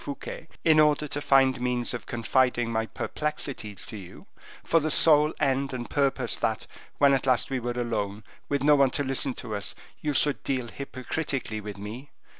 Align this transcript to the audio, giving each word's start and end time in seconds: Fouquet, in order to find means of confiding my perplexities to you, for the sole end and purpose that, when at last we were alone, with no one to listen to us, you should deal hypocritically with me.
Fouquet, 0.03 0.47
in 0.65 0.79
order 0.79 1.07
to 1.07 1.21
find 1.21 1.61
means 1.61 1.93
of 1.93 2.07
confiding 2.07 2.71
my 2.71 2.87
perplexities 2.87 3.85
to 3.85 3.97
you, 3.97 4.25
for 4.63 4.79
the 4.79 4.89
sole 4.89 5.31
end 5.39 5.73
and 5.75 5.91
purpose 5.91 6.35
that, 6.37 6.65
when 6.97 7.13
at 7.13 7.27
last 7.27 7.51
we 7.51 7.59
were 7.59 7.69
alone, 7.73 8.23
with 8.49 8.63
no 8.63 8.75
one 8.75 8.89
to 8.89 9.03
listen 9.03 9.35
to 9.35 9.55
us, 9.55 9.75
you 10.01 10.15
should 10.15 10.41
deal 10.43 10.69
hypocritically 10.69 11.61
with 11.61 11.77
me. 11.77 12.09